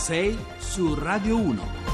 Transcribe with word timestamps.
6 0.00 0.38
su 0.60 0.96
Radio 0.96 1.36
1. 1.36 1.89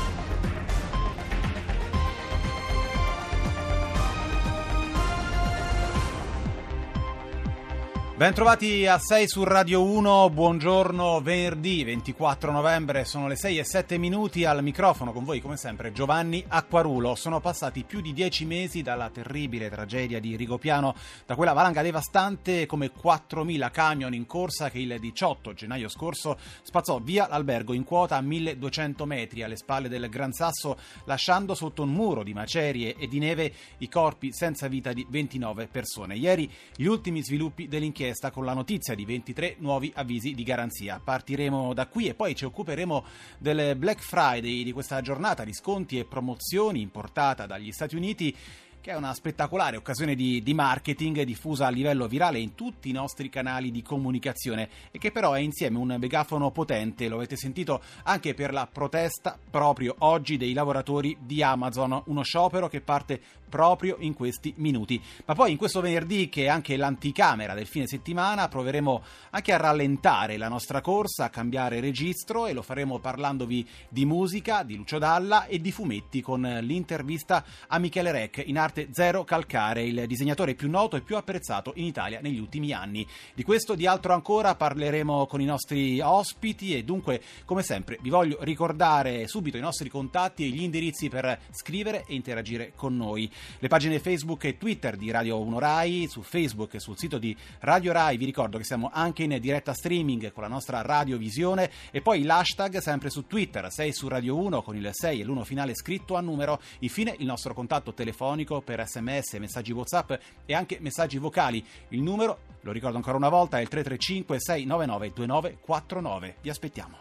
Bentrovati 8.16 8.86
a 8.86 8.98
6 8.98 9.28
su 9.28 9.44
Radio 9.44 9.84
1, 9.84 10.30
buongiorno 10.30 11.20
venerdì 11.20 11.84
24 11.84 12.50
novembre, 12.50 13.04
sono 13.04 13.28
le 13.28 13.36
6 13.36 13.58
e 13.58 13.64
7 13.64 13.98
minuti 13.98 14.46
al 14.46 14.62
microfono 14.62 15.12
con 15.12 15.22
voi 15.22 15.42
come 15.42 15.58
sempre 15.58 15.92
Giovanni 15.92 16.42
Acquarulo. 16.48 17.14
Sono 17.14 17.40
passati 17.40 17.84
più 17.84 18.00
di 18.00 18.14
10 18.14 18.46
mesi 18.46 18.80
dalla 18.80 19.10
terribile 19.10 19.68
tragedia 19.68 20.18
di 20.18 20.34
Rigopiano, 20.34 20.94
da 21.26 21.34
quella 21.34 21.52
valanga 21.52 21.82
devastante 21.82 22.64
come 22.64 22.90
4.000 22.90 23.70
camion 23.70 24.14
in 24.14 24.24
corsa 24.24 24.70
che 24.70 24.78
il 24.78 24.96
18 24.98 25.52
gennaio 25.52 25.90
scorso 25.90 26.38
spazzò 26.62 26.98
via 27.00 27.28
l'albergo 27.28 27.74
in 27.74 27.84
quota 27.84 28.16
a 28.16 28.22
1200 28.22 29.04
metri 29.04 29.42
alle 29.42 29.56
spalle 29.56 29.90
del 29.90 30.08
Gran 30.08 30.32
Sasso 30.32 30.78
lasciando 31.04 31.54
sotto 31.54 31.82
un 31.82 31.92
muro 31.92 32.22
di 32.22 32.32
macerie 32.32 32.96
e 32.96 33.08
di 33.08 33.18
neve 33.18 33.52
i 33.76 33.90
corpi 33.90 34.32
senza 34.32 34.68
vita 34.68 34.94
di 34.94 35.06
29 35.06 35.66
persone. 35.66 36.16
Ieri 36.16 36.50
gli 36.74 36.86
ultimi 36.86 37.22
sviluppi 37.22 37.68
dell'inchiesta 37.68 38.04
inchiesta 38.06 38.30
con 38.30 38.44
la 38.44 38.52
notizia 38.52 38.94
di 38.94 39.04
23 39.04 39.56
nuovi 39.58 39.92
avvisi 39.96 40.32
di 40.32 40.44
garanzia. 40.44 41.00
Partiremo 41.02 41.74
da 41.74 41.86
qui 41.86 42.06
e 42.06 42.14
poi 42.14 42.36
ci 42.36 42.44
occuperemo 42.44 43.04
del 43.38 43.74
Black 43.74 44.00
Friday 44.00 44.62
di 44.62 44.70
questa 44.70 45.00
giornata 45.00 45.42
di 45.42 45.52
sconti 45.52 45.98
e 45.98 46.04
promozioni 46.04 46.80
importata 46.80 47.46
dagli 47.46 47.72
Stati 47.72 47.96
Uniti 47.96 48.36
che 48.80 48.92
è 48.92 48.96
una 48.96 49.14
spettacolare 49.14 49.76
occasione 49.76 50.14
di, 50.14 50.44
di, 50.44 50.54
marketing 50.54 51.22
diffusa 51.22 51.66
a 51.66 51.70
livello 51.70 52.06
virale 52.06 52.38
in 52.38 52.54
tutti 52.54 52.88
i 52.88 52.92
nostri 52.92 53.28
canali 53.28 53.72
di 53.72 53.82
comunicazione 53.82 54.68
e 54.92 54.98
che 54.98 55.10
però 55.10 55.32
è 55.32 55.40
insieme 55.40 55.78
un 55.78 55.96
megafono 55.98 56.52
potente, 56.52 57.08
lo 57.08 57.16
avete 57.16 57.34
sentito 57.34 57.82
anche 58.04 58.34
per 58.34 58.52
la 58.52 58.68
protesta 58.72 59.36
proprio 59.50 59.96
oggi 59.98 60.36
dei 60.36 60.52
lavoratori 60.52 61.16
di 61.20 61.42
Amazon, 61.42 62.00
uno 62.06 62.22
sciopero 62.22 62.68
che 62.68 62.80
parte 62.80 63.20
proprio 63.48 63.96
in 64.00 64.14
questi 64.14 64.52
minuti. 64.56 65.00
Ma 65.24 65.34
poi 65.34 65.52
in 65.52 65.56
questo 65.56 65.80
venerdì, 65.80 66.28
che 66.28 66.44
è 66.44 66.48
anche 66.48 66.76
l'anticamera 66.76 67.54
del 67.54 67.66
fine 67.66 67.86
settimana, 67.86 68.48
proveremo 68.48 69.02
anche 69.30 69.52
a 69.52 69.56
rallentare 69.56 70.36
la 70.36 70.48
nostra 70.48 70.80
corsa, 70.80 71.24
a 71.24 71.30
cambiare 71.30 71.80
registro 71.80 72.46
e 72.46 72.52
lo 72.52 72.62
faremo 72.62 72.98
parlandovi 72.98 73.66
di 73.88 74.04
musica, 74.04 74.62
di 74.62 74.76
Lucio 74.76 74.98
Dalla 74.98 75.46
e 75.46 75.60
di 75.60 75.72
fumetti 75.72 76.20
con 76.20 76.40
l'intervista 76.62 77.44
a 77.68 77.78
Michele 77.78 78.12
Rec 78.12 78.42
in 78.44 78.58
arte 78.58 78.88
Zero 78.92 79.24
Calcare, 79.24 79.84
il 79.84 80.06
disegnatore 80.06 80.54
più 80.54 80.68
noto 80.70 80.96
e 80.96 81.00
più 81.00 81.16
apprezzato 81.16 81.72
in 81.76 81.84
Italia 81.84 82.20
negli 82.20 82.38
ultimi 82.38 82.72
anni. 82.72 83.06
Di 83.34 83.42
questo 83.42 83.74
e 83.74 83.76
di 83.76 83.86
altro 83.86 84.12
ancora 84.12 84.54
parleremo 84.54 85.26
con 85.26 85.40
i 85.40 85.44
nostri 85.44 86.00
ospiti 86.00 86.76
e 86.76 86.84
dunque, 86.84 87.20
come 87.44 87.62
sempre, 87.62 87.98
vi 88.00 88.10
voglio 88.10 88.38
ricordare 88.40 89.26
subito 89.28 89.56
i 89.56 89.60
nostri 89.60 89.88
contatti 89.88 90.44
e 90.44 90.48
gli 90.48 90.62
indirizzi 90.62 91.08
per 91.08 91.38
scrivere 91.50 92.04
e 92.06 92.14
interagire 92.14 92.72
con 92.74 92.96
noi. 92.96 93.30
Le 93.58 93.68
pagine 93.68 93.98
Facebook 93.98 94.44
e 94.44 94.56
Twitter 94.58 94.96
di 94.96 95.10
Radio 95.10 95.40
1 95.40 95.58
Rai, 95.58 96.06
su 96.08 96.22
Facebook 96.22 96.74
e 96.74 96.80
sul 96.80 96.96
sito 96.96 97.18
di 97.18 97.36
Radio 97.60 97.92
Rai, 97.92 98.16
vi 98.16 98.24
ricordo 98.24 98.58
che 98.58 98.64
siamo 98.64 98.90
anche 98.92 99.22
in 99.22 99.36
diretta 99.40 99.74
streaming 99.74 100.32
con 100.32 100.42
la 100.42 100.48
nostra 100.48 100.82
radiovisione 100.82 101.70
e 101.90 102.00
poi 102.00 102.22
l'hashtag 102.22 102.78
sempre 102.78 103.10
su 103.10 103.26
Twitter, 103.26 103.70
6 103.70 103.92
su 103.92 104.08
Radio 104.08 104.36
1 104.36 104.62
con 104.62 104.76
il 104.76 104.88
6 104.92 105.20
e 105.20 105.24
l'1 105.24 105.42
finale 105.42 105.74
scritto 105.74 106.16
a 106.16 106.20
numero. 106.20 106.60
Infine 106.80 107.14
il 107.18 107.26
nostro 107.26 107.54
contatto 107.54 107.94
telefonico 107.94 108.60
per 108.60 108.86
sms, 108.86 109.34
messaggi 109.34 109.72
whatsapp 109.72 110.12
e 110.44 110.54
anche 110.54 110.78
messaggi 110.80 111.18
vocali. 111.18 111.64
Il 111.88 112.02
numero, 112.02 112.38
lo 112.60 112.72
ricordo 112.72 112.96
ancora 112.96 113.16
una 113.16 113.28
volta, 113.28 113.58
è 113.58 113.62
il 113.62 113.68
335 113.68 114.40
699 114.40 115.12
2949. 115.14 116.36
Vi 116.42 116.50
aspettiamo. 116.50 116.96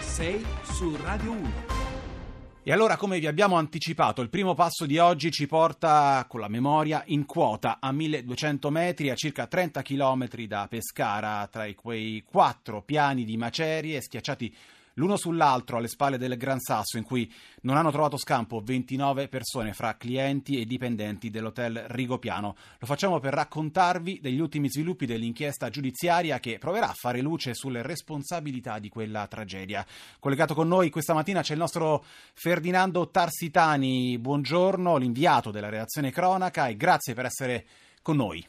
6 0.00 0.46
su 0.62 0.96
Radio 0.96 1.32
1. 1.32 1.77
E 2.68 2.72
allora, 2.72 2.98
come 2.98 3.18
vi 3.18 3.26
abbiamo 3.26 3.56
anticipato, 3.56 4.20
il 4.20 4.28
primo 4.28 4.52
passo 4.52 4.84
di 4.84 4.98
oggi 4.98 5.30
ci 5.30 5.46
porta 5.46 6.26
con 6.28 6.38
la 6.38 6.48
memoria 6.48 7.02
in 7.06 7.24
quota 7.24 7.78
a 7.80 7.90
1200 7.92 8.68
metri, 8.68 9.08
a 9.08 9.14
circa 9.14 9.46
30 9.46 9.80
km 9.80 10.28
da 10.46 10.66
Pescara, 10.68 11.48
tra 11.50 11.66
quei 11.72 12.22
quattro 12.30 12.82
piani 12.82 13.24
di 13.24 13.38
macerie 13.38 14.02
schiacciati 14.02 14.54
l'uno 14.98 15.16
sull'altro 15.16 15.78
alle 15.78 15.88
spalle 15.88 16.18
del 16.18 16.36
Gran 16.36 16.60
Sasso 16.60 16.98
in 16.98 17.04
cui 17.04 17.32
non 17.62 17.76
hanno 17.76 17.90
trovato 17.90 18.18
scampo 18.18 18.60
29 18.60 19.28
persone 19.28 19.72
fra 19.72 19.96
clienti 19.96 20.60
e 20.60 20.66
dipendenti 20.66 21.30
dell'hotel 21.30 21.84
Rigopiano. 21.88 22.56
Lo 22.78 22.86
facciamo 22.86 23.18
per 23.20 23.32
raccontarvi 23.32 24.18
degli 24.20 24.40
ultimi 24.40 24.68
sviluppi 24.68 25.06
dell'inchiesta 25.06 25.70
giudiziaria 25.70 26.38
che 26.40 26.58
proverà 26.58 26.90
a 26.90 26.94
fare 26.94 27.20
luce 27.20 27.54
sulle 27.54 27.82
responsabilità 27.82 28.78
di 28.78 28.88
quella 28.88 29.26
tragedia. 29.26 29.86
Collegato 30.18 30.54
con 30.54 30.68
noi 30.68 30.90
questa 30.90 31.14
mattina 31.14 31.42
c'è 31.42 31.52
il 31.52 31.60
nostro 31.60 32.04
Ferdinando 32.34 33.08
Tarsitani. 33.08 34.18
Buongiorno, 34.18 34.96
l'inviato 34.96 35.50
della 35.50 35.68
redazione 35.68 36.10
cronaca 36.10 36.66
e 36.68 36.76
grazie 36.76 37.14
per 37.14 37.24
essere 37.24 37.66
con 38.02 38.16
noi. 38.16 38.44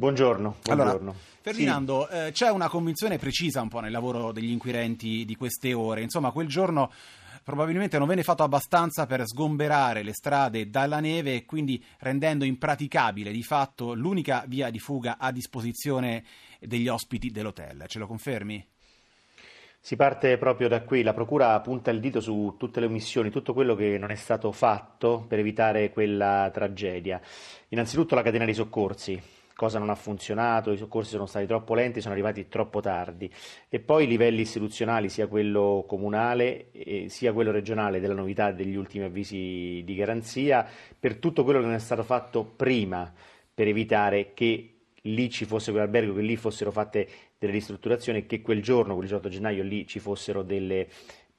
Buongiorno. 0.00 0.56
buongiorno. 0.62 0.92
Allora, 0.94 1.14
Ferdinando, 1.42 2.08
sì. 2.10 2.16
eh, 2.16 2.30
c'è 2.32 2.50
una 2.50 2.70
convinzione 2.70 3.18
precisa 3.18 3.60
un 3.60 3.68
po' 3.68 3.80
nel 3.80 3.92
lavoro 3.92 4.32
degli 4.32 4.50
inquirenti 4.50 5.26
di 5.26 5.36
queste 5.36 5.74
ore. 5.74 6.00
Insomma, 6.00 6.30
quel 6.30 6.48
giorno 6.48 6.90
probabilmente 7.44 7.98
non 7.98 8.08
venne 8.08 8.22
fatto 8.22 8.42
abbastanza 8.42 9.04
per 9.04 9.26
sgomberare 9.26 10.02
le 10.02 10.14
strade 10.14 10.70
dalla 10.70 11.00
neve 11.00 11.34
e 11.34 11.44
quindi 11.44 11.84
rendendo 11.98 12.46
impraticabile 12.46 13.30
di 13.30 13.42
fatto 13.42 13.92
l'unica 13.92 14.44
via 14.46 14.70
di 14.70 14.78
fuga 14.78 15.18
a 15.18 15.30
disposizione 15.32 16.24
degli 16.60 16.88
ospiti 16.88 17.30
dell'hotel. 17.30 17.84
Ce 17.86 17.98
lo 17.98 18.06
confermi? 18.06 18.66
Si 19.82 19.96
parte 19.96 20.38
proprio 20.38 20.68
da 20.68 20.80
qui, 20.80 21.02
la 21.02 21.12
Procura 21.12 21.60
punta 21.60 21.90
il 21.90 22.00
dito 22.00 22.22
su 22.22 22.54
tutte 22.58 22.80
le 22.80 22.86
omissioni, 22.86 23.28
tutto 23.28 23.52
quello 23.52 23.74
che 23.74 23.98
non 23.98 24.10
è 24.10 24.14
stato 24.14 24.50
fatto 24.50 25.26
per 25.28 25.40
evitare 25.40 25.90
quella 25.90 26.50
tragedia. 26.50 27.20
Innanzitutto 27.68 28.14
la 28.14 28.22
catena 28.22 28.46
dei 28.46 28.54
soccorsi, 28.54 29.38
cosa 29.60 29.78
non 29.78 29.90
ha 29.90 29.94
funzionato, 29.94 30.72
i 30.72 30.78
soccorsi 30.78 31.10
sono 31.10 31.26
stati 31.26 31.44
troppo 31.44 31.74
lenti, 31.74 32.00
sono 32.00 32.14
arrivati 32.14 32.48
troppo 32.48 32.80
tardi. 32.80 33.30
E 33.68 33.78
poi 33.78 34.04
i 34.04 34.06
livelli 34.06 34.40
istituzionali, 34.40 35.10
sia 35.10 35.26
quello 35.26 35.84
comunale 35.86 36.70
sia 37.08 37.34
quello 37.34 37.50
regionale 37.50 38.00
della 38.00 38.14
novità 38.14 38.52
degli 38.52 38.74
ultimi 38.74 39.04
avvisi 39.04 39.82
di 39.84 39.94
garanzia, 39.94 40.66
per 40.98 41.16
tutto 41.16 41.44
quello 41.44 41.58
che 41.58 41.66
non 41.66 41.74
è 41.74 41.78
stato 41.78 42.02
fatto 42.04 42.42
prima 42.42 43.12
per 43.52 43.68
evitare 43.68 44.32
che 44.32 44.76
lì 45.02 45.28
ci 45.28 45.44
fosse 45.44 45.72
quell'albergo, 45.72 46.14
che 46.14 46.22
lì 46.22 46.36
fossero 46.36 46.70
fatte 46.70 47.06
delle 47.36 47.52
ristrutturazioni 47.52 48.20
e 48.20 48.26
che 48.26 48.40
quel 48.40 48.62
giorno, 48.62 48.94
quel 48.94 49.08
18 49.08 49.28
gennaio, 49.28 49.62
lì 49.62 49.86
ci 49.86 49.98
fossero 49.98 50.42
delle 50.42 50.88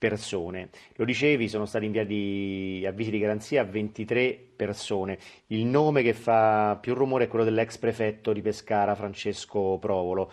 persone. 0.02 0.70
Lo 0.96 1.06
dicevi, 1.06 1.48
sono 1.48 1.68
stati 1.68 1.86
inviati 1.86 2.84
avvisi 2.88 3.12
di 3.12 3.20
garanzia 3.20 3.62
a 3.62 3.66
23 3.66 4.36
persone. 4.56 5.20
Il 5.48 5.66
nome 5.66 6.02
che 6.02 6.14
fa 6.14 6.76
più 6.82 6.96
rumore 6.96 7.26
è 7.26 7.28
quello 7.28 7.46
dell'ex 7.46 7.78
prefetto 7.78 8.34
di 8.34 8.42
Pescara, 8.42 8.96
Francesco 8.96 9.78
Provolo. 9.80 10.32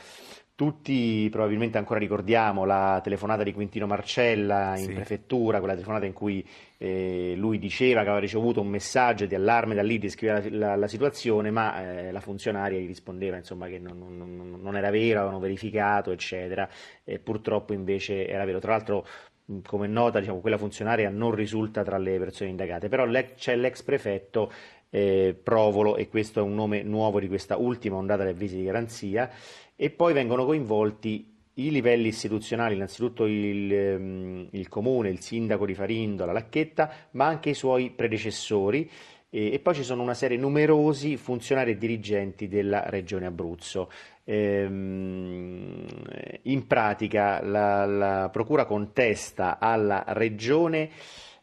Tutti 0.54 1.28
probabilmente 1.30 1.76
ancora 1.76 2.00
ricordiamo 2.00 2.64
la 2.64 2.98
telefonata 3.04 3.42
di 3.42 3.52
Quintino 3.52 3.86
Marcella 3.86 4.76
in 4.76 4.86
sì. 4.86 4.92
prefettura, 4.92 5.58
quella 5.58 5.74
telefonata 5.74 6.06
in 6.06 6.14
cui 6.14 6.44
eh, 6.78 7.34
lui 7.36 7.58
diceva 7.58 8.00
che 8.00 8.06
aveva 8.06 8.20
ricevuto 8.20 8.62
un 8.62 8.68
messaggio 8.68 9.26
di 9.26 9.34
allarme 9.34 9.74
da 9.74 9.82
lì, 9.82 9.98
descriveva 9.98 10.40
la, 10.48 10.68
la, 10.68 10.76
la 10.76 10.88
situazione, 10.88 11.50
ma 11.50 11.80
eh, 11.82 12.10
la 12.10 12.20
funzionaria 12.20 12.80
gli 12.80 12.86
rispondeva 12.86 13.36
insomma, 13.36 13.68
che 13.68 13.78
non, 13.78 13.98
non, 13.98 14.58
non, 14.60 14.76
era 14.76 14.90
vero, 14.90 15.20
avevano 15.20 15.40
verificato, 15.40 16.10
eccetera. 16.10 16.66
E 17.04 17.18
purtroppo 17.18 17.74
invece 17.74 18.26
era 18.26 18.44
vero. 18.46 18.58
Tra 18.58 18.72
l'altro 18.72 19.06
come 19.64 19.86
nota 19.86 20.20
diciamo, 20.20 20.41
quella 20.41 20.59
funzionaria 20.59 21.10
non 21.10 21.32
risulta 21.32 21.82
tra 21.82 21.98
le 21.98 22.19
persone 22.19 22.50
indagate, 22.50 22.88
però 22.88 23.06
c'è 23.34 23.56
l'ex 23.56 23.82
prefetto 23.82 24.53
eh, 24.91 25.38
Provolo 25.42 25.97
e 25.97 26.09
questo 26.09 26.41
è 26.41 26.42
un 26.42 26.54
nome 26.54 26.82
nuovo 26.82 27.20
di 27.20 27.28
questa 27.28 27.56
ultima 27.56 27.97
ondata 27.97 28.25
di 28.25 28.31
avvisi 28.31 28.56
di 28.56 28.64
garanzia 28.64 29.31
e 29.75 29.91
poi 29.91 30.12
vengono 30.12 30.44
coinvolti 30.44 31.36
i 31.54 31.71
livelli 31.71 32.09
istituzionali, 32.09 32.74
innanzitutto 32.74 33.27
il, 33.27 33.72
ehm, 33.72 34.48
il 34.53 34.68
comune, 34.68 35.09
il 35.09 35.21
sindaco 35.21 35.66
di 35.66 35.74
Farindo, 35.74 36.24
la 36.24 36.33
Lacchetta, 36.33 36.91
ma 37.12 37.27
anche 37.27 37.50
i 37.50 37.54
suoi 37.54 37.91
predecessori 37.91 38.89
e, 39.30 39.53
e 39.53 39.59
poi 39.59 39.75
ci 39.75 39.83
sono 39.83 40.03
una 40.03 40.15
serie 40.15 40.36
numerosi 40.36 41.16
funzionari 41.16 41.72
e 41.72 41.78
dirigenti 41.78 42.48
della 42.48 42.89
regione 42.89 43.27
Abruzzo. 43.27 43.91
Ehm, 44.25 45.84
in 46.42 46.66
pratica 46.66 47.42
la, 47.42 47.86
la, 47.86 48.28
Procura 48.30 48.65
contesta 48.66 49.59
alla 49.59 50.04
Regione 50.09 50.91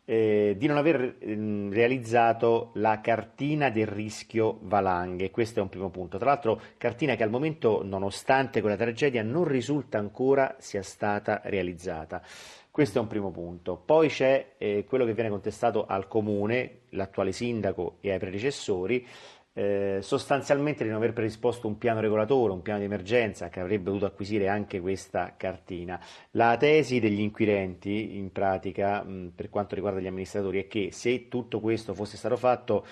eh, 0.06 0.54
di 0.56 0.68
non 0.68 0.78
aver 0.78 1.16
eh, 1.20 1.68
realizzato 1.72 2.70
la 2.76 3.02
cartina 3.02 3.70
del 3.72 3.88
rischio 3.88 4.60
valanghe, 4.62 5.32
questo 5.32 5.60
è 5.60 5.64
un 5.64 5.70
primo 5.70 5.90
punto. 5.90 6.18
Tra 6.18 6.30
l'altro 6.30 6.62
cartina 6.78 7.16
che 7.16 7.24
al 7.24 7.32
momento, 7.32 7.82
nonostante 7.84 8.62
quella 8.62 8.76
tragedia, 8.76 9.24
non 9.24 9.46
risulta 9.46 9.98
ancora 9.98 10.56
sia 10.60 10.84
stata 10.84 11.42
realizzata. 11.46 12.22
Questo 12.76 12.98
è 12.98 13.02
un 13.02 13.08
primo 13.08 13.32
punto. 13.32 13.78
Poi 13.78 14.10
c'è 14.10 14.56
eh, 14.58 14.84
quello 14.86 15.06
che 15.06 15.14
viene 15.14 15.30
contestato 15.30 15.86
al 15.86 16.10
comune, 16.10 16.80
l'attuale 16.90 17.32
sindaco 17.32 18.00
e 18.02 18.12
ai 18.12 18.20
predecessori, 18.20 19.08
eh, 19.54 20.00
sostanzialmente 20.02 20.84
di 20.84 20.90
non 20.90 20.98
aver 20.98 21.14
predisposto 21.14 21.68
un 21.68 21.78
piano 21.78 22.02
regolatore, 22.02 22.52
un 22.52 22.62
piano 22.62 22.80
di 22.80 22.84
emergenza 22.84 23.48
che 23.48 23.62
avrebbe 23.62 23.86
dovuto 23.86 24.06
acquisire 24.06 24.50
anche 24.50 24.82
questa 24.82 25.36
cartina. 25.38 25.98
La 26.32 26.58
tesi 26.58 27.00
degli 27.00 27.22
inquirenti, 27.22 28.18
in 28.18 28.34
pratica, 28.34 29.02
mh, 29.02 29.32
per 29.34 29.50
quanto 29.50 29.76
riguarda 29.76 30.02
gli 30.02 30.08
amministratori, 30.08 30.60
è 30.60 30.68
che 30.68 30.90
se 30.92 31.30
tutto 31.30 31.62
questo 31.62 31.94
fosse 31.94 32.18
stato 32.18 32.36
fatto, 32.36 32.86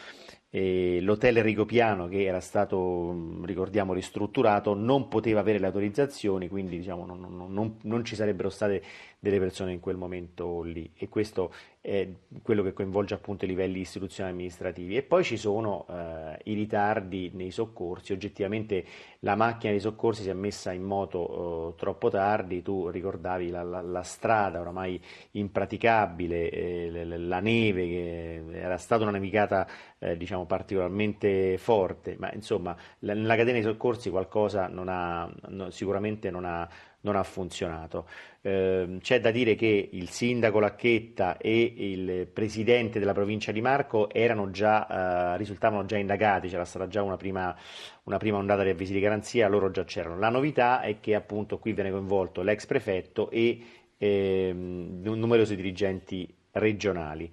eh, 0.55 0.99
l'hotel 1.01 1.41
Rigopiano 1.41 2.07
che 2.07 2.25
era 2.25 2.39
stato, 2.39 3.41
ricordiamo, 3.43 3.91
ristrutturato 3.91 4.75
non 4.75 5.07
poteva 5.07 5.39
avere 5.39 5.57
le 5.57 5.65
autorizzazioni, 5.65 6.47
quindi 6.47 6.77
diciamo, 6.77 7.07
non, 7.07 7.19
non, 7.19 7.51
non, 7.51 7.77
non, 7.81 8.05
ci 8.05 8.13
sarebbero 8.13 8.51
state 8.51 8.83
delle 9.23 9.39
persone 9.39 9.71
in 9.71 9.79
quel 9.79 9.95
momento 9.95 10.63
lì. 10.63 10.91
E 10.97 11.07
questo 11.07 11.53
è 11.79 12.09
quello 12.41 12.61
che 12.61 12.73
coinvolge 12.73 13.13
appunto 13.13 13.45
i 13.45 13.47
livelli 13.47 13.79
istituzionali 13.79 14.33
amministrativi. 14.33 14.97
E 14.97 15.01
poi 15.01 15.23
ci 15.23 15.37
sono 15.37 15.85
eh, 15.89 16.39
i 16.43 16.53
ritardi 16.53 17.31
nei 17.33 17.49
soccorsi, 17.49 18.11
oggettivamente 18.11 18.83
la 19.19 19.35
macchina 19.35 19.71
dei 19.71 19.79
soccorsi 19.79 20.23
si 20.23 20.29
è 20.29 20.33
messa 20.33 20.73
in 20.73 20.83
moto 20.83 21.71
eh, 21.71 21.79
troppo 21.79 22.09
tardi, 22.09 22.61
tu 22.61 22.89
ricordavi 22.89 23.49
la, 23.49 23.63
la, 23.63 23.81
la 23.81 24.03
strada 24.03 24.59
oramai 24.59 25.01
impraticabile, 25.31 26.49
eh, 26.49 27.05
la 27.05 27.39
neve 27.39 27.87
che 27.87 28.43
era 28.51 28.75
stata 28.75 29.03
una 29.03 29.11
navigata 29.11 29.65
eh, 29.99 30.17
diciamo 30.17 30.45
particolarmente 30.45 31.57
forte, 31.57 32.17
ma 32.19 32.29
insomma 32.33 32.75
nella 32.99 33.37
catena 33.37 33.53
dei 33.53 33.63
soccorsi 33.63 34.09
qualcosa 34.09 34.67
non 34.67 34.89
ha, 34.89 35.31
no, 35.47 35.69
sicuramente 35.69 36.29
non 36.29 36.43
ha, 36.43 36.67
non 37.03 37.15
ha 37.15 37.23
funzionato. 37.23 38.07
Eh, 38.41 38.97
c'è 38.99 39.19
da 39.19 39.31
dire 39.31 39.55
che 39.55 39.89
il 39.91 40.09
sindaco 40.09 40.59
Lacchetta 40.59 41.37
e 41.37 41.73
il 41.75 42.27
presidente 42.27 42.99
della 42.99 43.13
provincia 43.13 43.51
di 43.51 43.61
Marco 43.61 44.09
già, 44.51 45.33
eh, 45.33 45.37
risultavano 45.37 45.85
già 45.85 45.97
indagati, 45.97 46.49
c'era 46.49 46.65
stata 46.65 46.87
già 46.87 47.01
una 47.01 47.17
prima, 47.17 47.55
una 48.03 48.17
prima 48.17 48.37
ondata 48.37 48.63
di 48.63 48.69
avvisi 48.69 48.93
di 48.93 48.99
garanzia, 48.99 49.47
loro 49.47 49.71
già 49.71 49.83
c'erano. 49.83 50.17
La 50.17 50.29
novità 50.29 50.81
è 50.81 50.99
che 50.99 51.15
appunto 51.15 51.59
qui 51.59 51.73
viene 51.73 51.91
coinvolto 51.91 52.41
l'ex 52.41 52.65
prefetto 52.65 53.29
e 53.29 53.61
eh, 53.97 54.51
numerosi 54.53 55.55
dirigenti 55.55 56.33
regionali. 56.51 57.31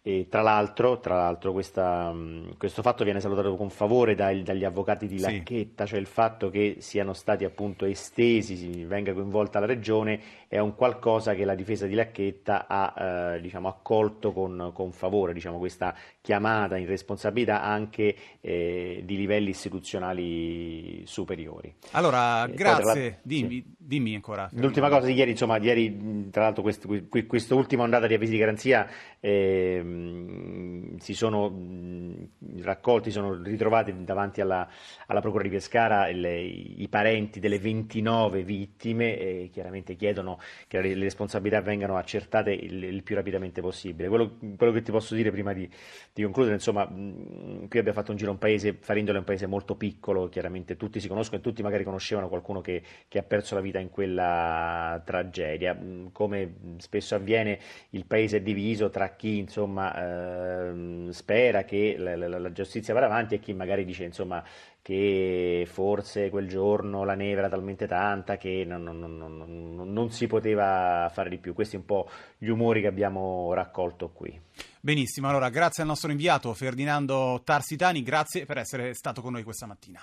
E 0.00 0.28
tra 0.30 0.42
l'altro, 0.42 1.00
tra 1.00 1.16
l'altro 1.16 1.52
questa, 1.52 2.14
questo 2.56 2.82
fatto 2.82 3.04
viene 3.04 3.20
salutato 3.20 3.56
con 3.56 3.68
favore 3.68 4.14
dai, 4.14 4.42
dagli 4.42 4.64
avvocati 4.64 5.06
di 5.06 5.18
Lacchetta, 5.18 5.84
sì. 5.84 5.90
cioè 5.90 6.00
il 6.00 6.06
fatto 6.06 6.50
che 6.50 6.76
siano 6.78 7.12
stati 7.12 7.44
appunto 7.44 7.84
estesi, 7.84 8.84
venga 8.84 9.12
coinvolta 9.12 9.58
la 9.58 9.66
regione, 9.66 10.20
è 10.48 10.58
un 10.58 10.74
qualcosa 10.76 11.34
che 11.34 11.44
la 11.44 11.54
difesa 11.54 11.86
di 11.86 11.94
Lacchetta 11.94 12.66
ha 12.66 13.34
eh, 13.34 13.40
diciamo, 13.40 13.68
accolto 13.68 14.32
con, 14.32 14.70
con 14.72 14.92
favore, 14.92 15.34
diciamo, 15.34 15.58
questa 15.58 15.94
chiamata 16.22 16.76
in 16.76 16.86
responsabilità 16.86 17.62
anche 17.62 18.14
eh, 18.40 19.02
di 19.04 19.16
livelli 19.16 19.50
istituzionali 19.50 21.02
superiori. 21.06 21.74
Allora, 21.90 22.46
eh, 22.46 22.54
grazie, 22.54 23.10
la... 23.10 23.16
dimmi, 23.22 23.50
sì. 23.50 23.74
dimmi, 23.76 24.14
ancora. 24.14 24.48
L'ultima 24.52 24.88
cosa 24.88 25.06
di 25.06 25.12
ieri, 25.12 25.32
insomma, 25.32 25.58
ieri 25.58 26.28
tra 26.30 26.44
l'altro 26.44 26.62
quest, 26.62 26.86
questa 27.26 27.54
ultima 27.54 27.82
ondata 27.82 28.06
di 28.06 28.14
avvisi 28.14 28.32
di 28.32 28.38
garanzia 28.38 28.88
eh, 29.20 30.94
si 30.98 31.14
sono 31.14 32.26
raccolti, 32.60 33.10
sono 33.10 33.40
ritrovati 33.42 33.94
davanti 34.04 34.40
alla, 34.40 34.68
alla 35.06 35.20
Procura 35.20 35.42
di 35.42 35.48
Pescara 35.48 36.10
le, 36.10 36.40
i 36.40 36.86
parenti 36.88 37.40
delle 37.40 37.58
29 37.58 38.42
vittime 38.42 39.18
e 39.18 39.50
chiaramente 39.52 39.94
chiedono 39.94 40.38
che 40.66 40.80
le, 40.80 40.94
responsabilità 40.94 41.60
vengano 41.60 41.96
accertate 41.96 42.52
il, 42.52 42.82
il 42.84 43.02
più 43.02 43.14
rapidamente 43.14 43.60
possibile. 43.60 44.08
Quello, 44.08 44.36
quello, 44.56 44.72
che 44.72 44.82
ti 44.82 44.90
posso 44.90 45.14
dire 45.14 45.30
prima 45.30 45.52
di, 45.52 45.68
di 46.12 46.22
concludere, 46.22 46.54
insomma, 46.54 46.86
qui 46.86 47.78
abbiamo 47.78 47.92
fatto 47.92 48.10
un 48.10 48.16
giro 48.16 48.30
a 48.30 48.34
un 48.34 48.38
paese, 48.38 48.76
Farindole 48.80 49.16
è 49.16 49.20
un 49.20 49.26
paese 49.26 49.46
molto 49.46 49.76
piccolo, 49.76 50.28
chiaramente 50.28 50.76
tutti 50.76 51.00
si 51.00 51.08
conoscono 51.08 51.40
e 51.40 51.42
tutti 51.42 51.62
magari 51.62 51.84
conoscevano 51.84 52.28
qualcuno 52.28 52.60
che, 52.60 52.82
che 53.08 53.18
ha 53.18 53.22
perso 53.22 53.54
la 53.54 53.60
vita 53.60 53.78
in 53.78 53.90
quella 53.90 55.00
tragedia. 55.04 55.78
Come 56.12 56.54
spesso 56.78 57.14
avviene, 57.14 57.58
il 57.90 58.06
paese 58.06 58.38
è 58.38 58.40
diviso 58.40 58.90
tra 58.90 59.07
chi 59.16 59.38
insomma 59.38 59.94
ehm, 59.94 61.10
spera 61.10 61.64
che 61.64 61.96
la, 61.98 62.16
la, 62.16 62.38
la, 62.38 62.52
giustizia 62.52 62.94
vada 62.94 63.06
avanti 63.06 63.34
e 63.34 63.40
chi 63.40 63.52
magari 63.52 63.84
dice 63.84 64.04
insomma 64.04 64.42
che 64.82 65.68
forse 65.70 66.30
quel 66.30 66.48
giorno 66.48 67.04
la 67.04 67.14
neve 67.14 67.40
era 67.40 67.48
talmente 67.48 67.86
tanta 67.86 68.36
che 68.36 68.64
non, 68.66 68.82
non, 68.82 68.98
non, 68.98 69.92
non 69.92 70.10
si 70.10 70.26
poteva 70.26 71.10
fare 71.12 71.28
di 71.28 71.38
più. 71.38 71.52
Questi 71.52 71.76
un 71.76 71.84
po' 71.84 72.08
gli 72.38 72.48
umori 72.48 72.80
che 72.80 72.86
abbiamo 72.86 73.52
raccolto 73.52 74.08
qui. 74.10 74.40
Benissimo, 74.80 75.28
allora 75.28 75.50
grazie 75.50 75.82
al 75.82 75.88
nostro 75.88 76.10
inviato 76.10 76.54
Ferdinando 76.54 77.42
Tarsitani, 77.44 78.02
grazie 78.02 78.46
per 78.46 78.58
essere 78.58 78.94
stato 78.94 79.20
con 79.20 79.32
noi 79.32 79.42
questa 79.42 79.66
mattina. 79.66 80.00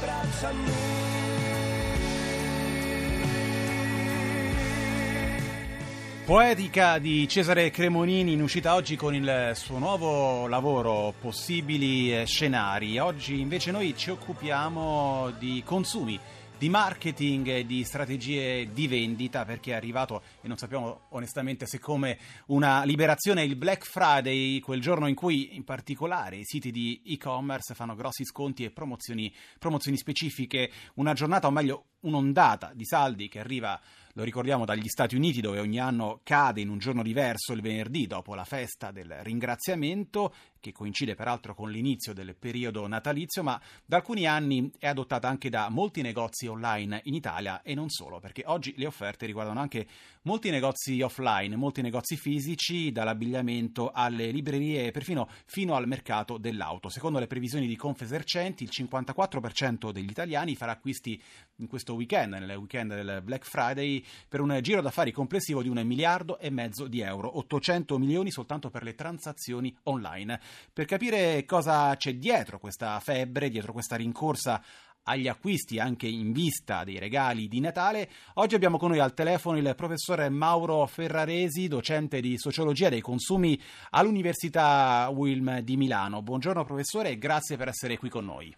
Abbracciami. 0.00 1.31
Poetica 6.24 6.98
di 6.98 7.26
Cesare 7.26 7.70
Cremonini 7.70 8.32
in 8.32 8.42
uscita 8.42 8.74
oggi 8.74 8.94
con 8.94 9.12
il 9.12 9.50
suo 9.56 9.78
nuovo 9.78 10.46
lavoro 10.46 11.12
Possibili 11.20 12.16
eh, 12.16 12.26
scenari. 12.26 12.96
Oggi 13.00 13.40
invece 13.40 13.72
noi 13.72 13.96
ci 13.96 14.10
occupiamo 14.10 15.32
di 15.36 15.64
consumi 15.64 16.20
di 16.62 16.68
marketing 16.68 17.62
di 17.62 17.82
strategie 17.82 18.72
di 18.72 18.86
vendita 18.86 19.44
perché 19.44 19.72
è 19.72 19.74
arrivato 19.74 20.22
e 20.42 20.46
non 20.46 20.56
sappiamo 20.56 21.06
onestamente 21.08 21.66
se 21.66 21.80
come 21.80 22.16
una 22.46 22.84
liberazione 22.84 23.42
il 23.42 23.56
Black 23.56 23.84
Friday, 23.84 24.60
quel 24.60 24.80
giorno 24.80 25.08
in 25.08 25.16
cui 25.16 25.56
in 25.56 25.64
particolare 25.64 26.36
i 26.36 26.44
siti 26.44 26.70
di 26.70 27.02
e-commerce 27.04 27.74
fanno 27.74 27.96
grossi 27.96 28.24
sconti 28.24 28.62
e 28.62 28.70
promozioni, 28.70 29.34
promozioni 29.58 29.96
specifiche, 29.96 30.70
una 30.94 31.14
giornata 31.14 31.48
o 31.48 31.50
meglio 31.50 31.86
un'ondata 32.02 32.70
di 32.74 32.84
saldi 32.84 33.26
che 33.26 33.40
arriva 33.40 33.80
lo 34.14 34.24
ricordiamo 34.24 34.64
dagli 34.64 34.88
Stati 34.88 35.16
Uniti 35.16 35.40
dove 35.40 35.58
ogni 35.58 35.78
anno 35.78 36.20
cade 36.22 36.60
in 36.60 36.68
un 36.68 36.78
giorno 36.78 37.02
diverso 37.02 37.52
il 37.52 37.62
venerdì 37.62 38.06
dopo 38.06 38.34
la 38.34 38.44
festa 38.44 38.90
del 38.90 39.14
ringraziamento 39.22 40.34
che 40.62 40.72
coincide 40.72 41.16
peraltro 41.16 41.54
con 41.54 41.70
l'inizio 41.70 42.14
del 42.14 42.36
periodo 42.36 42.86
natalizio, 42.86 43.42
ma 43.42 43.60
da 43.84 43.96
alcuni 43.96 44.26
anni 44.26 44.70
è 44.78 44.86
adottata 44.86 45.28
anche 45.28 45.50
da 45.50 45.68
molti 45.68 46.02
negozi 46.02 46.46
online 46.46 47.00
in 47.04 47.14
Italia 47.14 47.62
e 47.62 47.74
non 47.74 47.90
solo, 47.90 48.20
perché 48.20 48.44
oggi 48.46 48.72
le 48.76 48.86
offerte 48.86 49.26
riguardano 49.26 49.60
anche 49.60 49.86
molti 50.22 50.50
negozi 50.50 51.02
offline, 51.02 51.56
molti 51.56 51.82
negozi 51.82 52.16
fisici, 52.16 52.92
dall'abbigliamento 52.92 53.90
alle 53.90 54.30
librerie 54.30 54.86
e 54.86 54.90
perfino 54.92 55.28
fino 55.46 55.74
al 55.74 55.88
mercato 55.88 56.38
dell'auto. 56.38 56.88
Secondo 56.88 57.18
le 57.18 57.26
previsioni 57.26 57.66
di 57.66 57.74
Confesercenti, 57.74 58.62
il 58.62 58.70
54% 58.72 59.90
degli 59.90 60.10
italiani 60.10 60.54
farà 60.54 60.72
acquisti 60.72 61.20
in 61.56 61.66
questo 61.66 61.94
weekend, 61.94 62.34
nel 62.34 62.56
weekend 62.56 62.94
del 62.94 63.20
Black 63.24 63.44
Friday, 63.44 64.04
per 64.28 64.40
un 64.40 64.56
giro 64.62 64.80
d'affari 64.80 65.10
complessivo 65.10 65.60
di 65.60 65.68
un 65.68 65.80
miliardo 65.84 66.38
e 66.38 66.50
mezzo 66.50 66.86
di 66.86 67.00
euro, 67.00 67.38
800 67.38 67.98
milioni 67.98 68.30
soltanto 68.30 68.70
per 68.70 68.84
le 68.84 68.94
transazioni 68.94 69.76
online 69.84 70.40
per 70.72 70.84
capire 70.84 71.44
cosa 71.44 71.94
c'è 71.96 72.14
dietro 72.14 72.58
questa 72.58 72.98
febbre, 73.00 73.48
dietro 73.48 73.72
questa 73.72 73.96
rincorsa 73.96 74.62
agli 75.04 75.28
acquisti 75.28 75.78
anche 75.78 76.06
in 76.06 76.32
vista 76.32 76.84
dei 76.84 76.98
regali 76.98 77.48
di 77.48 77.60
Natale. 77.60 78.08
Oggi 78.34 78.54
abbiamo 78.54 78.78
con 78.78 78.90
noi 78.90 79.00
al 79.00 79.14
telefono 79.14 79.58
il 79.58 79.74
professore 79.76 80.28
Mauro 80.28 80.86
Ferraresi, 80.86 81.68
docente 81.68 82.20
di 82.20 82.38
sociologia 82.38 82.88
dei 82.88 83.00
consumi 83.00 83.60
all'Università 83.90 85.08
Wilm 85.12 85.60
di 85.60 85.76
Milano. 85.76 86.22
Buongiorno 86.22 86.64
professore 86.64 87.10
e 87.10 87.18
grazie 87.18 87.56
per 87.56 87.68
essere 87.68 87.98
qui 87.98 88.08
con 88.08 88.24
noi. 88.24 88.54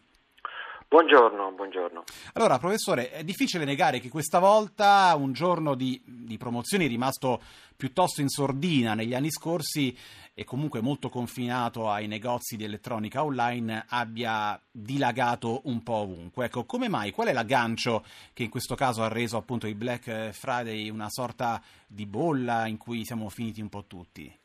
Buongiorno, 0.87 1.51
buongiorno. 1.57 2.05
Allora, 2.35 2.59
professore, 2.59 3.11
è 3.11 3.25
difficile 3.25 3.65
negare 3.65 3.99
che 3.99 4.09
questa 4.09 4.39
volta 4.39 5.13
un 5.17 5.33
giorno 5.33 5.75
di, 5.75 6.01
di 6.05 6.37
promozioni 6.37 6.87
rimasto 6.87 7.43
piuttosto 7.77 8.21
in 8.21 8.29
sordina 8.29 8.95
negli 8.95 9.13
anni 9.13 9.31
scorsi 9.31 9.97
e 10.35 10.45
comunque 10.45 10.81
molto 10.81 11.09
confinato 11.09 11.89
ai 11.89 12.09
negozi 12.09 12.57
di 12.57 12.65
elettronica 12.65 13.23
online 13.23 13.87
abbia 13.89 14.61
dilagato 14.71 15.63
un 15.65 15.83
po' 15.83 15.95
ovunque. 15.95 16.47
Ecco, 16.47 16.65
come 16.65 16.89
mai? 16.89 17.13
Qual 17.13 17.29
è 17.29 17.33
l'aggancio 17.33 18.03
che 18.35 18.43
in 18.43 18.51
questo 18.51 18.75
caso 18.75 19.03
ha 19.03 19.09
reso 19.09 19.37
appunto 19.37 19.69
il 19.69 19.77
Black 19.77 20.31
Friday 20.33 20.91
una 20.91 21.09
sorta 21.09 21.61
di 21.87 22.07
bolla 22.07 22.67
in 22.67 22.79
cui 22.79 23.05
siamo 23.05 23.29
finiti 23.29 23.61
un 23.61 23.69
po' 23.69 23.85
tutti? 23.87 24.39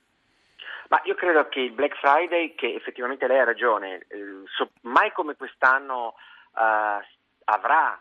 Ma 0.90 1.02
io 1.06 1.16
credo 1.16 1.48
che 1.50 1.60
il 1.60 1.72
Black 1.72 1.98
Friday, 1.98 2.56
che 2.56 2.74
effettivamente 2.74 3.28
lei 3.28 3.40
ha 3.40 3.44
ragione, 3.44 4.06
eh, 4.08 4.44
so, 4.46 4.72
mai 4.82 5.12
come 5.12 5.36
quest'anno 5.36 6.16
uh, 6.54 7.04
avrà 7.46 8.00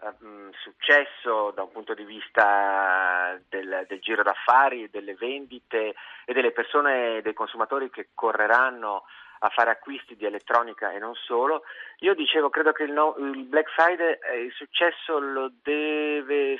uh, 0.00 0.50
successo 0.52 1.50
da 1.52 1.62
un 1.62 1.70
punto 1.70 1.94
di 1.94 2.04
vista 2.04 3.38
del, 3.48 3.84
del, 3.88 4.00
giro 4.00 4.22
d'affari, 4.22 4.90
delle 4.90 5.14
vendite 5.14 5.94
e 6.24 6.32
delle 6.32 6.52
persone, 6.52 7.20
dei 7.22 7.34
consumatori 7.34 7.90
che 7.90 8.10
correranno 8.14 9.04
a 9.40 9.48
fare 9.50 9.70
acquisti 9.70 10.16
di 10.16 10.24
elettronica 10.24 10.90
e 10.90 10.98
non 10.98 11.14
solo. 11.14 11.62
Io 11.98 12.14
dicevo, 12.14 12.50
credo 12.50 12.72
che 12.72 12.84
il, 12.84 12.92
no, 12.92 13.14
il 13.18 13.44
Black 13.44 13.70
Friday, 13.70 14.18
eh, 14.32 14.40
il 14.44 14.52
successo 14.52 15.18
lo 15.18 15.52
deve 15.62 16.58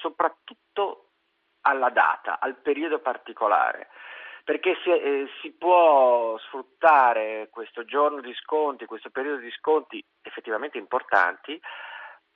soprattutto 0.00 1.04
alla 1.62 1.90
data, 1.90 2.38
al 2.40 2.56
periodo 2.56 3.00
particolare 3.00 3.88
perché 4.48 4.78
si, 4.82 4.88
eh, 4.88 5.28
si, 5.42 5.50
può 5.50 6.38
sfruttare 6.38 7.48
questo 7.50 7.84
giorno 7.84 8.22
di 8.22 8.32
sconti, 8.32 8.86
questo 8.86 9.10
periodo 9.10 9.40
di 9.40 9.50
sconti 9.50 10.02
effettivamente 10.22 10.78
importanti 10.78 11.60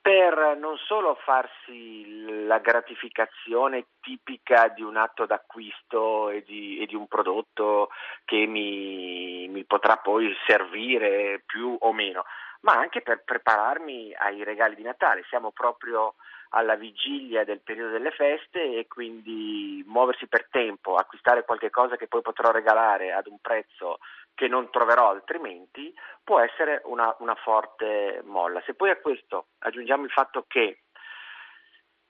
per 0.03 0.57
non 0.57 0.75
solo 0.79 1.17
farsi 1.23 2.45
la 2.45 2.59
gratificazione 2.59 3.85
tipica 4.01 4.67
di 4.67 4.81
un 4.81 4.97
atto 4.97 5.25
d'acquisto 5.25 6.29
e 6.29 6.43
di, 6.43 6.77
e 6.79 6.85
di 6.87 6.93
un 6.93 7.07
prodotto 7.07 7.87
che 8.25 8.45
mi, 8.45 9.47
mi 9.47 9.63
potrà 9.63 9.95
poi 9.95 10.35
servire 10.45 11.41
più 11.45 11.77
o 11.79 11.93
meno, 11.93 12.25
ma 12.63 12.73
anche 12.73 13.01
per 13.01 13.23
prepararmi 13.23 14.13
ai 14.15 14.43
regali 14.43 14.75
di 14.75 14.83
Natale. 14.83 15.23
Siamo 15.29 15.51
proprio 15.51 16.15
alla 16.49 16.75
vigilia 16.75 17.45
del 17.45 17.61
periodo 17.61 17.91
delle 17.91 18.11
feste 18.11 18.77
e 18.77 18.87
quindi 18.87 19.85
muoversi 19.87 20.27
per 20.27 20.49
tempo, 20.49 20.95
acquistare 20.95 21.45
qualche 21.45 21.69
cosa 21.69 21.95
che 21.95 22.07
poi 22.07 22.21
potrò 22.21 22.51
regalare 22.51 23.13
ad 23.13 23.27
un 23.27 23.37
prezzo 23.39 23.99
che 24.35 24.47
non 24.47 24.69
troverò 24.69 25.09
altrimenti, 25.09 25.93
può 26.23 26.39
essere 26.39 26.81
una, 26.85 27.15
una 27.19 27.35
forte 27.35 28.21
molla. 28.25 28.61
Se 28.65 28.73
poi 28.73 28.89
a 28.89 28.97
questo 28.97 29.47
aggiungiamo 29.59 30.05
il 30.05 30.11
fatto 30.11 30.45
che 30.47 30.83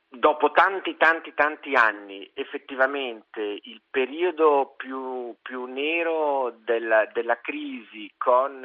dopo 0.07 0.51
tanti 0.51 0.95
tanti 0.95 1.33
tanti 1.33 1.73
anni 1.73 2.29
effettivamente 2.35 3.41
il 3.41 3.81
periodo 3.89 4.75
più, 4.77 5.35
più 5.41 5.65
nero 5.65 6.53
della, 6.59 7.05
della 7.07 7.39
crisi 7.41 8.11
con 8.15 8.63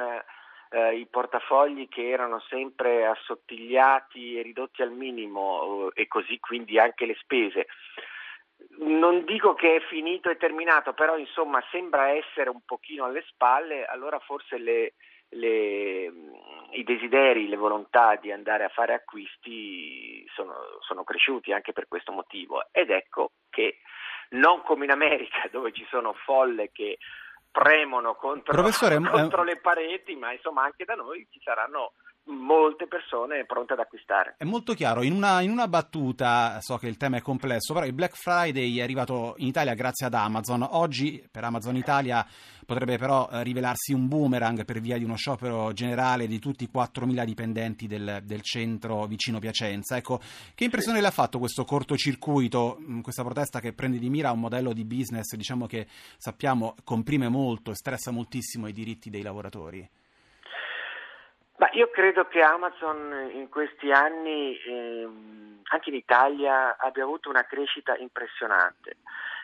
eh, 0.69 0.95
i 0.95 1.07
portafogli 1.07 1.87
che 1.87 2.07
erano 2.07 2.39
sempre 2.49 3.07
assottigliati 3.07 4.37
e 4.37 4.43
ridotti 4.43 4.83
al 4.83 4.91
minimo 4.91 5.89
eh, 5.95 6.03
e 6.03 6.07
così 6.07 6.39
quindi 6.39 6.77
anche 6.77 7.05
le 7.05 7.15
spese. 7.19 7.67
Non 8.81 9.25
dico 9.25 9.53
che 9.55 9.75
è 9.75 9.79
finito 9.81 10.29
e 10.29 10.37
terminato, 10.37 10.93
però 10.93 11.17
insomma 11.17 11.61
sembra 11.69 12.11
essere 12.11 12.49
un 12.49 12.61
pochino 12.63 13.05
alle 13.05 13.23
spalle, 13.27 13.85
allora 13.85 14.19
forse 14.19 14.57
le, 14.57 14.93
le, 15.29 16.11
i 16.71 16.83
desideri, 16.83 17.49
le 17.49 17.57
volontà 17.57 18.15
di 18.15 18.31
andare 18.31 18.63
a 18.63 18.69
fare 18.69 18.93
acquisti 18.93 20.25
sono, 20.33 20.53
sono, 20.79 21.03
cresciuti 21.03 21.51
anche 21.51 21.73
per 21.73 21.89
questo 21.89 22.13
motivo. 22.13 22.67
Ed 22.71 22.89
ecco 22.89 23.31
che 23.49 23.79
non 24.29 24.61
come 24.61 24.85
in 24.85 24.91
America 24.91 25.47
dove 25.51 25.73
ci 25.73 25.85
sono 25.89 26.13
folle 26.13 26.71
che 26.71 26.99
premono 27.51 28.15
contro, 28.15 28.53
contro 29.09 29.43
le 29.43 29.59
pareti, 29.59 30.15
ma 30.15 30.31
insomma 30.31 30.63
anche 30.63 30.85
da 30.85 30.95
noi 30.95 31.27
ci 31.29 31.39
saranno 31.43 31.93
molte 32.29 32.87
persone 32.87 33.45
pronte 33.45 33.73
ad 33.73 33.79
acquistare. 33.79 34.35
È 34.37 34.43
molto 34.43 34.73
chiaro, 34.73 35.01
in 35.01 35.13
una, 35.13 35.41
in 35.41 35.49
una, 35.49 35.67
battuta, 35.67 36.59
so 36.61 36.77
che 36.77 36.87
il 36.87 36.97
tema 36.97 37.17
è 37.17 37.21
complesso, 37.21 37.73
però 37.73 37.85
il 37.85 37.93
Black 37.93 38.15
Friday 38.15 38.77
è 38.77 38.81
arrivato 38.81 39.33
in 39.37 39.47
Italia 39.47 39.73
grazie 39.73 40.05
ad 40.05 40.13
Amazon. 40.13 40.65
Oggi 40.69 41.27
per 41.31 41.43
Amazon 41.43 41.75
Italia 41.75 42.25
potrebbe 42.69 42.99
però 42.99 43.27
eh, 43.31 43.41
rivelarsi 43.41 43.93
un 43.93 44.07
boomerang 44.07 44.63
per 44.63 44.79
via 44.79 44.95
di 44.95 45.03
uno 45.03 45.15
sciopero 45.15 45.73
generale 45.73 46.27
di 46.27 46.37
tutti 46.37 46.65
i 46.65 46.69
4.000 46.71 47.25
dipendenti 47.25 47.87
del, 47.87 48.19
del 48.23 48.41
centro 48.43 49.07
vicino 49.07 49.39
Piacenza. 49.39 49.97
Ecco, 49.97 50.19
che 50.53 50.65
impressione 50.65 50.97
sì. 50.97 51.01
le 51.01 51.09
ha 51.09 51.11
fatto 51.11 51.39
questo 51.39 51.65
cortocircuito, 51.65 52.77
mm, 52.79 53.01
questa 53.01 53.23
protesta 53.23 53.59
che 53.59 53.73
prende 53.73 53.97
di 53.97 54.09
mira 54.11 54.31
un 54.31 54.39
modello 54.39 54.71
di 54.71 54.85
business 54.85 55.33
diciamo 55.35 55.65
che 55.65 55.87
sappiamo 55.89 56.75
comprime 56.83 57.27
molto 57.27 57.71
e 57.71 57.75
stressa 57.75 58.11
moltissimo 58.11 58.67
i 58.67 58.71
diritti 58.71 59.09
dei 59.09 59.23
lavoratori? 59.23 59.89
Ma 61.57 61.69
io 61.71 61.89
credo 61.89 62.27
che 62.27 62.39
Amazon 62.39 63.31
in 63.33 63.49
questi 63.49 63.91
anni, 63.91 64.55
ehm, 64.55 65.61
anche 65.71 65.89
in 65.89 65.95
Italia, 65.95 66.77
abbia 66.77 67.03
avuto 67.03 67.29
una 67.29 67.43
crescita 67.45 67.97
impressionante 67.97 68.97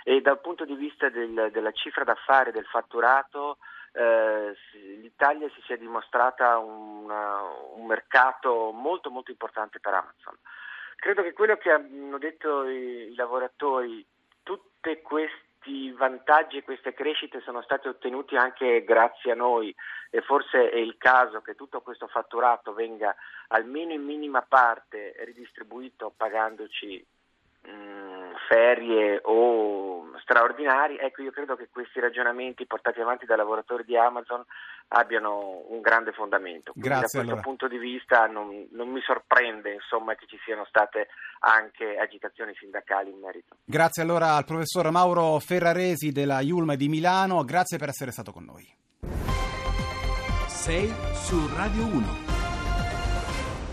e 0.07 0.21
dal 0.21 0.39
punto 0.39 0.65
di 0.65 0.75
vista 0.75 1.09
del, 1.09 1.49
della 1.51 1.71
cifra 1.71 2.03
d'affari, 2.03 2.51
del 2.51 2.65
fatturato, 2.65 3.57
eh, 3.91 4.55
l'Italia 5.01 5.49
si 5.49 5.61
sia 5.65 5.77
dimostrata 5.77 6.59
una, 6.59 7.41
un 7.73 7.87
mercato 7.87 8.69
molto 8.71 9.09
molto 9.09 9.31
importante 9.31 9.79
per 9.79 9.95
Amazon. 9.95 10.37
Credo 10.95 11.23
che 11.23 11.33
quello 11.33 11.57
che 11.57 11.71
hanno 11.71 12.19
detto 12.19 12.67
i, 12.67 13.11
i 13.11 13.15
lavoratori, 13.15 14.05
queste 15.01 15.41
questi 15.65 15.91
vantaggi 15.91 16.57
e 16.57 16.63
queste 16.63 16.93
crescite 16.93 17.41
sono 17.41 17.63
stati 17.63 17.87
ottenuti 17.87 18.35
anche 18.35 18.83
grazie 18.83 19.31
a 19.31 19.35
noi 19.35 19.73
e 20.11 20.21
forse 20.21 20.69
è 20.69 20.77
il 20.77 20.95
caso 20.99 21.41
che 21.41 21.55
tutto 21.55 21.81
questo 21.81 22.05
fatturato 22.05 22.73
venga 22.73 23.15
almeno 23.47 23.91
in 23.91 24.03
minima 24.03 24.43
parte 24.43 25.15
ridistribuito 25.25 26.13
pagandoci 26.15 27.03
mh, 27.63 27.71
mm, 27.71 28.24
ferie 28.47 29.19
o 29.23 30.11
straordinari, 30.21 30.97
ecco 30.97 31.21
io 31.21 31.31
credo 31.31 31.55
che 31.55 31.69
questi 31.71 31.99
ragionamenti 31.99 32.65
portati 32.65 32.99
avanti 32.99 33.25
dai 33.25 33.37
lavoratori 33.37 33.83
di 33.83 33.97
Amazon 33.97 34.43
abbiano 34.89 35.63
un 35.69 35.81
grande 35.81 36.11
fondamento. 36.11 36.71
Quindi 36.71 36.89
Grazie, 36.89 37.19
da 37.19 37.25
questo 37.25 37.31
allora. 37.31 37.41
punto 37.41 37.67
di 37.67 37.77
vista 37.77 38.25
non, 38.25 38.67
non 38.71 38.89
mi 38.89 39.01
sorprende 39.01 39.73
insomma, 39.73 40.15
che 40.15 40.25
ci 40.27 40.39
siano 40.43 40.65
state 40.65 41.07
anche 41.39 41.97
agitazioni 41.97 42.53
sindacali 42.55 43.11
in 43.11 43.19
merito. 43.19 43.57
Grazie 43.63 44.03
allora 44.03 44.35
al 44.35 44.45
professor 44.45 44.89
Mauro 44.91 45.39
Ferraresi 45.39 46.11
della 46.11 46.39
Iulm 46.39 46.75
di 46.75 46.87
Milano, 46.87 47.43
grazie 47.43 47.77
per 47.77 47.89
essere 47.89 48.11
stato 48.11 48.31
con 48.31 48.45
noi. 48.45 48.73
6 50.47 50.93
su 51.13 51.47
Radio 51.55 51.85
1 51.85 52.44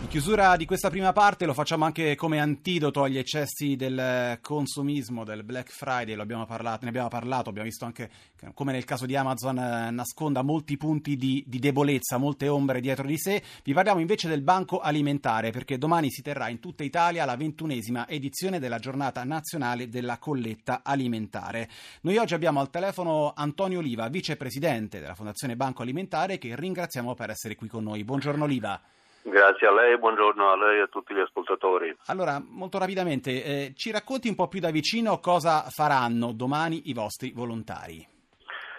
chiusura 0.09 0.57
di 0.57 0.65
questa 0.65 0.91
prima 0.91 1.13
parte 1.13 1.47
lo 1.47 1.55
facciamo 1.55 1.85
anche 1.85 2.17
come 2.17 2.41
antidoto 2.41 3.03
agli 3.03 3.19
eccessi 3.19 3.77
del 3.77 4.39
consumismo, 4.41 5.25
del 5.25 5.45
Black 5.45 5.71
Friday, 5.71 6.19
abbiamo 6.19 6.45
parlato, 6.45 6.85
ne 6.85 6.89
abbiamo 6.89 7.09
parlato, 7.09 7.51
abbiamo 7.51 7.69
visto 7.69 7.85
anche 7.85 8.11
come 8.55 8.73
nel 8.73 8.85
caso 8.85 9.07
di 9.07 9.15
Amazon 9.17 9.59
eh, 9.59 9.91
nasconda 9.91 10.43
molti 10.43 10.77
punti 10.77 11.17
di, 11.17 11.45
di, 11.47 11.59
debolezza, 11.59 12.17
molte 12.17 12.49
ombre 12.49 12.81
dietro 12.81 13.07
di 13.07 13.17
sé. 13.17 13.43
Vi 13.63 13.73
parliamo 13.73 14.01
invece 14.01 14.29
del 14.29 14.43
Banco 14.43 14.81
Alimentare 14.81 15.51
perché 15.51 15.79
domani 15.79 16.11
si 16.11 16.23
terrà 16.23 16.49
in 16.49 16.59
tutta 16.59 16.85
Italia 16.85 17.25
la 17.25 17.37
ventunesima 17.37 18.09
edizione 18.09 18.59
della 18.59 18.79
giornata 18.79 19.23
nazionale 19.25 19.89
della 19.89 20.19
colletta 20.19 20.81
alimentare. 20.83 21.69
Noi 22.03 22.17
oggi 22.17 22.35
abbiamo 22.35 22.61
al 22.61 22.71
telefono 22.71 23.33
Antonio 23.37 23.79
Oliva, 23.79 24.09
vicepresidente 24.09 25.01
della 25.01 25.15
Fondazione 25.15 25.55
Banco 25.55 25.83
Alimentare 25.83 26.39
che 26.39 26.57
ringraziamo 26.57 27.15
per 27.15 27.31
essere 27.31 27.55
qui 27.55 27.69
con 27.69 27.85
noi. 27.85 28.05
Buongiorno 28.05 28.45
Oliva. 28.45 28.81
Grazie 29.25 29.69
a 29.69 29.73
lei, 29.73 29.97
buongiorno 29.99 30.51
a 30.51 30.57
lei 30.57 30.79
e 30.79 30.83
a 30.83 30.87
tutti 30.89 31.15
gli 31.15 31.21
ascoltatori. 31.21 31.97
Allora, 32.07 32.43
molto 32.45 32.79
rapidamente, 32.79 33.45
eh, 33.45 33.73
ci 33.77 33.93
racconti 33.93 34.29
un 34.29 34.35
po' 34.35 34.49
più 34.49 34.59
da 34.59 34.71
vicino 34.71 35.21
cosa 35.21 35.63
faranno 35.71 36.33
domani 36.33 36.91
i 36.91 36.93
vostri 36.93 37.31
volontari? 37.33 38.05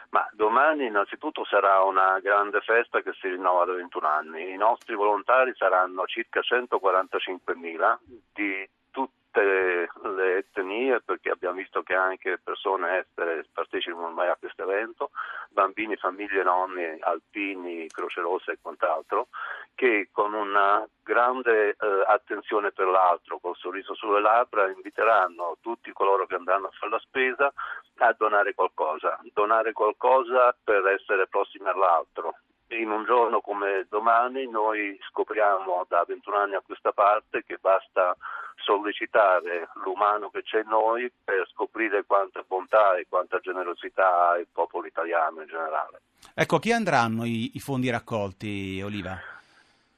Ma 0.09 0.29
domani 0.33 0.85
innanzitutto 0.85 1.43
sarà 1.43 1.81
una 1.81 2.19
grande 2.19 2.59
festa 2.59 3.01
che 3.01 3.13
si 3.19 3.29
rinnova 3.29 3.65
da 3.65 3.73
21 3.73 4.07
anni. 4.07 4.51
I 4.51 4.57
nostri 4.57 4.95
volontari 4.95 5.53
saranno 5.55 6.05
circa 6.05 6.41
145.000 6.41 7.97
di 8.31 8.69
tutte 8.91 9.89
le 10.03 10.37
etnie, 10.37 11.01
perché 11.01 11.31
abbiamo 11.31 11.55
visto 11.55 11.81
che 11.81 11.95
anche 11.95 12.39
persone 12.43 12.99
estere 12.99 13.43
partecipano 13.51 14.05
ormai 14.05 14.29
a 14.29 14.37
questo 14.37 14.61
evento, 14.69 15.09
bambini, 15.49 15.95
famiglie, 15.95 16.43
nonni, 16.43 16.99
alpini, 16.99 17.87
Croce 17.87 18.21
Rossa 18.21 18.51
e 18.51 18.59
quant'altro, 18.61 19.29
che 19.75 20.09
con 20.11 20.33
una 20.33 20.87
grande 21.01 21.69
eh, 21.69 21.75
attenzione 22.07 22.71
per 22.71 22.87
l'altro, 22.87 23.39
col 23.39 23.55
sorriso 23.55 23.93
sulle 23.95 24.21
labbra, 24.21 24.69
inviteranno 24.69 25.57
tutti 25.61 25.91
coloro 25.91 26.25
che 26.25 26.35
andranno 26.35 26.67
a 26.67 26.71
fare 26.71 26.91
la 26.91 26.99
spesa 26.99 27.53
a 27.97 28.15
donare 28.17 28.53
qualcosa, 28.53 29.19
donare 29.33 29.71
qualcosa 29.71 30.55
per 30.63 30.85
essere 30.87 31.27
prossimi 31.27 31.67
all'altro, 31.67 32.35
in 32.69 32.89
un 32.89 33.05
giorno 33.05 33.41
come 33.41 33.85
domani 33.89 34.47
noi 34.47 34.97
scopriamo 35.09 35.85
da 35.87 36.03
21 36.07 36.37
anni 36.37 36.55
a 36.55 36.63
questa 36.65 36.91
parte 36.91 37.43
che 37.45 37.57
basta 37.61 38.15
sollecitare 38.63 39.69
l'umano 39.83 40.29
che 40.29 40.43
c'è 40.43 40.61
in 40.61 40.69
noi 40.69 41.11
per 41.23 41.47
scoprire 41.51 42.03
quanta 42.05 42.43
bontà 42.47 42.95
e 42.95 43.05
quanta 43.09 43.39
generosità 43.39 44.29
ha 44.29 44.37
il 44.37 44.47
popolo 44.51 44.87
italiano 44.87 45.41
in 45.41 45.47
generale. 45.47 46.01
Ecco, 46.33 46.59
chi 46.59 46.71
andranno 46.71 47.25
i, 47.25 47.51
i 47.55 47.59
fondi 47.59 47.89
raccolti, 47.89 48.81
Oliva? 48.81 49.32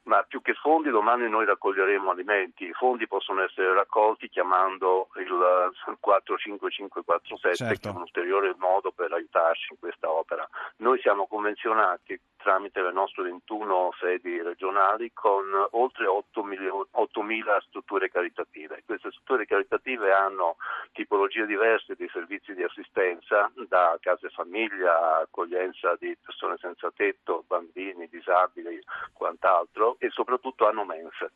Ma 0.05 0.23
più 0.23 0.41
che 0.41 0.53
fondi 0.53 0.89
domani 0.89 1.29
noi 1.29 1.45
raccoglieremo 1.45 2.11
alimenti. 2.11 2.65
I 2.65 2.73
fondi 2.73 3.07
possono 3.07 3.41
essere 3.43 3.73
raccolti 3.73 4.29
chiamando 4.29 5.09
il 5.17 5.71
45547 5.99 7.55
certo. 7.55 7.79
che 7.81 7.87
è 7.87 7.91
un 7.91 8.01
ulteriore 8.01 8.55
modo 8.57 8.91
per 8.91 9.11
aiutarci 9.11 9.67
in 9.71 9.79
questa 9.79 10.09
opera. 10.11 10.47
Noi 10.77 10.99
siamo 10.99 11.27
convenzionati 11.27 12.19
tramite 12.45 12.79
le 12.83 12.91
nostre 12.91 13.23
21 13.23 13.89
sedi 13.99 14.39
regionali 14.39 15.11
con 15.13 15.45
oltre 15.71 16.05
8.000 16.05 17.57
strutture 17.63 18.11
caritative. 18.11 18.83
Queste 18.85 19.09
strutture 19.09 19.47
caritative 19.47 20.13
hanno 20.13 20.57
tipologie 20.91 21.47
diverse 21.47 21.95
di 21.95 22.07
servizi 22.13 22.53
di 22.53 22.61
assistenza, 22.61 23.51
da 23.67 23.97
case 23.99 24.29
famiglia, 24.29 25.21
accoglienza 25.21 25.95
di 25.97 26.15
persone 26.23 26.57
senza 26.59 26.91
tetto, 26.95 27.43
bambini, 27.47 28.07
disabili, 28.11 28.79
quant'altro 29.13 29.95
e 29.97 30.11
soprattutto 30.11 30.67
hanno 30.67 30.85
mense. 30.85 31.31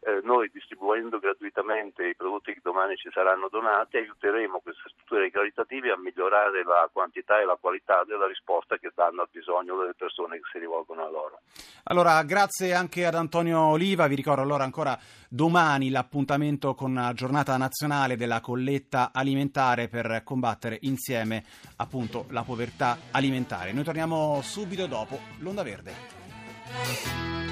Eh, 0.00 0.20
noi 0.22 0.48
distribuendo 0.50 1.18
gratuitamente 1.18 2.06
i 2.06 2.16
prodotti 2.16 2.54
che 2.54 2.60
domani 2.62 2.96
ci 2.96 3.10
saranno 3.12 3.48
donati 3.48 3.98
aiuteremo 3.98 4.60
queste 4.60 4.88
strutture 4.88 5.30
caritative 5.30 5.90
a 5.90 5.98
migliorare 5.98 6.64
la 6.64 6.88
quantità 6.90 7.38
e 7.38 7.44
la 7.44 7.58
qualità 7.60 8.02
della 8.04 8.26
risposta 8.26 8.78
che 8.78 8.90
danno 8.94 9.20
al 9.20 9.28
bisogno 9.30 9.76
delle 9.76 9.94
persone 9.94 10.38
che 10.38 10.48
si 10.54 10.58
rivolgono 10.60 11.02
a 11.02 11.10
loro. 11.10 11.40
Allora, 11.84 12.22
grazie 12.22 12.72
anche 12.72 13.04
ad 13.04 13.16
Antonio 13.16 13.58
Oliva, 13.58 14.06
vi 14.06 14.14
ricordo 14.14 14.40
allora 14.40 14.62
ancora 14.62 14.96
domani 15.28 15.90
l'appuntamento 15.90 16.74
con 16.74 16.94
la 16.94 17.12
giornata 17.12 17.56
nazionale 17.56 18.16
della 18.16 18.40
colletta 18.40 19.10
alimentare 19.12 19.88
per 19.88 20.22
combattere 20.24 20.78
insieme 20.82 21.44
appunto 21.76 22.26
la 22.28 22.42
povertà 22.42 22.98
alimentare. 23.10 23.72
Noi 23.72 23.84
torniamo 23.84 24.40
subito 24.42 24.86
dopo 24.86 25.18
l'Onda 25.38 25.64
Verde. 25.64 27.43